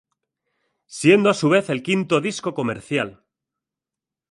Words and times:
Siendo 0.87 1.29
a 1.29 1.35
su 1.35 1.47
vez 1.47 1.69
el 1.69 1.83
quinto 1.83 2.21
disco 2.21 2.55
comercial. 2.55 3.23